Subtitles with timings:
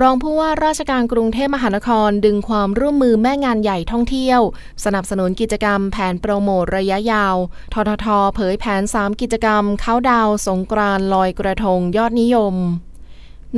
[0.00, 4.40] รองผู้ว่าราชการกรุงเทพมหานครดึงความร่วมมือแม่งานใหญ่ท่องเที่ยว
[4.84, 7.36] สนับสนุนกิจกรรมแผนโปรโมทระยะยาว
[7.72, 12.54] ททท เผยแผน 3 กิจกรรม เข้าดาวสงกรานลอยกระทงยอดนิยม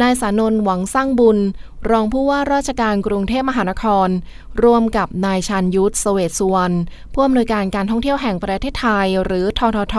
[0.00, 1.38] นายสานนท์หวังสร้างบุญ
[1.90, 4.08] รองผู้ว่าราชการกรุงเทพมหานคร
[4.62, 6.76] ร่วมกับนายชันยุทธสเวตสุวรรณ
[7.12, 9.96] ผู้อำนวยการการท่องเที่ยวแห่งประเทศไทย หรือททท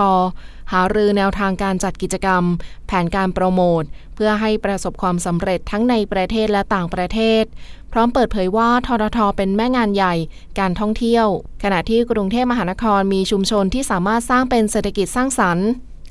[0.71, 2.43] หารือแนวทางการจัดกิจกรรม
[2.87, 3.83] แผนการโปรโมท
[4.15, 7.43] เพื่อให้ประสบความสำเร็จทั้งในประเทศและต่างประเทศ
[7.91, 10.13] พร้อมเปิดเผยว่าททท เป็นแม่งานใหญ่
[10.59, 11.25] การท่องเที่ยว
[11.63, 15.67] ขณะที่กรุงเทพมหานครมีชุมชนที่สามารถสร้างเป็นเศรษฐกิจสร้างสรรค์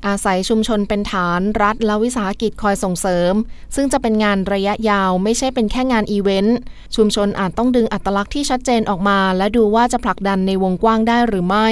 [0.07, 3.33] อาศัยชุมชนเป็นฐานรัฐและวิสาหกิจคอยส่งเสริม
[3.75, 6.57] ซึ่งจะเป็นงานระยะยาวไม่ใช่เป็นแค่งานอีเวนต์
[6.95, 11.69] ชุมชนอาจต้องดึงอัตลักษณ์ที่ชัดเจนออกมา และดูว่าจะผลักดันในวงกว้างได้หรือไม่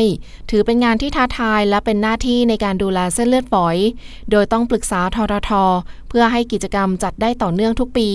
[0.50, 3.78] ถือเป็นงานที่ท้าทายและเป็นหน้าที่ในการดูแลเส้นเลือดฝอย
[4.32, 5.52] โดยต้องปรึกษาททท
[6.10, 8.10] เพื่อให้กิจกรรมจัดได้ต่อเนื่องทุกปี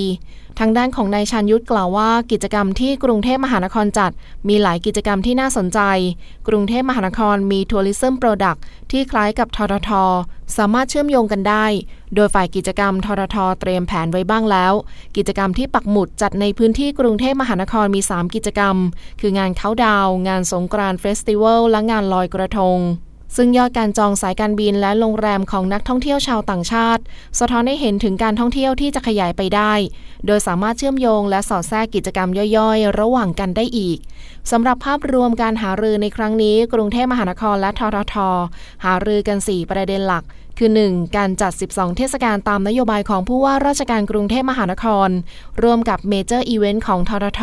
[0.58, 4.12] ทางด้านของนายชันยุทธกล่าวว่ากิจกรรมที่กรุงเทพมหานครจัด
[4.48, 5.80] มีหลายกิจกรรมที่น่าสนใจ
[6.48, 8.58] กรุงเทพมหานครมี tourism product
[8.90, 9.90] ที่คล้ายกับททท
[10.56, 11.66] สามารถเชื่อมโยงกันได้
[12.14, 14.72] โดยฝ่ายกิจกรรมทททเตรียมแผนไว้บ้างแล้ว
[15.16, 18.76] กิจกรรมที่ปักหมุดจัดในพื้นที่กรุงเทพมหานครมี 3 กิจกรรม
[19.20, 22.78] คืองานเขาดาว งานสงกรานต์ festival และงานลอยกระทง
[23.36, 27.02] ซึ่งยอดการจองสายการบินและโรงแรมของนักท่องเที่ยวชาวต่างชาติ
[27.38, 29.72] สะท้อนให้เห็นถึงการท่องเที่ยวที่จะขยายไปได้
[30.26, 33.98] โดยสามารถเชื่อมโยงและสอดแทรกกิจกรรมย่อยๆ ระหว่างกันได้อีก
[34.50, 38.16] สำหรับภาพรวมการหารือในครั้งนี้ กรุงเทพมหานครและททท
[38.84, 40.24] หารือกัน 4 ประเด็นหลัก
[40.58, 41.16] คือ 1.
[41.16, 45.08] การจัด 12 เทศกาลตามนโยบายของผู้ว่าราชการกรุงเทพมหานคร
[45.62, 47.42] ร่วมกับ major event ของททท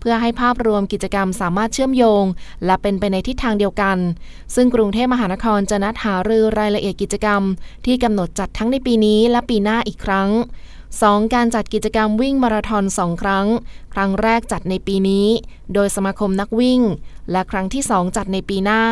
[0.00, 2.24] เพื่อให้ภาพรวมกิจกรรมสามารถเชื่อมโยง
[2.64, 3.96] และเป็นไปในทิศทางเดียวกัน
[4.54, 7.42] ซึ่งกรุงเทพมหานครจะนัดหารือรายละเอียดกิจกรรม
[7.86, 10.30] ที่กำหนดจัดทั้งในปีนี้และปีหน้าอีกครั้ง
[10.96, 11.34] 2.
[11.34, 13.46] การจัดกิจกรรมวิ่งมาราธอน2 ครั้ง
[13.94, 15.26] ครั้งแรกจัดในปีนี้
[15.74, 16.80] โดยสมาคมนักวิ่ง
[17.30, 18.82] และครั้งที่ 2 จัดในปีหน้า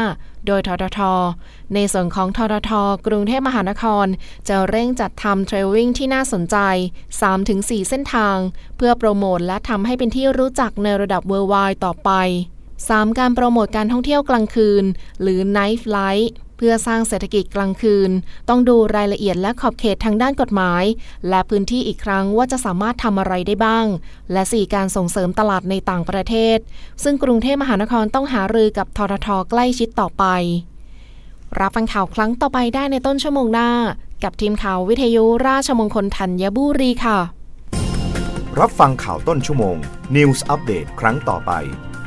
[0.46, 1.00] โดยททท
[1.74, 2.70] ในส่วนของททท
[3.06, 4.06] กรุงเทพมหานคร
[4.48, 6.56] จะเร่งจัดทำเทรลวิ่งที่น่าสนใจ
[7.24, 8.38] 3-4 เส้นทาง
[8.76, 12.10] เพื่อโปรโมทและทำให้เป็นที่รู้จักในระดับเวอร์ไวต่อไป
[12.66, 13.18] 3.
[13.18, 14.84] การโปรโมทการท่องเที่ยวกลางคืน
[15.22, 18.10] หรือ Night Life เพื่อสร้างเศรษฐกิจกลางคืน
[18.48, 20.84] ต้องดูรายละเอียดและขอบเขตทางด้านกฎหมาย
[21.28, 23.86] และพื้นที่อีกครั้งว่าจะสามารถทำอะไรได้บ้าง
[24.32, 26.58] และ 4 การส่งเสริมตลาดในต่างประเทศ
[27.02, 30.24] ซึ่งกรุงเทพมหานครต้องหารือกับทททใกล้ชิดต่อไป
[31.60, 33.70] รับฟังข่าวครั้งต่อไปได้ในต้นชั่วโมงหน้า
[34.24, 37.18] กับทีมข่าววิทยุราชมงคลธัญบุรีค่ะ
[38.60, 39.76] รับฟังข่าวต้นชั่วโมง
[40.16, 41.52] News อัปเดตครั้งต่อไป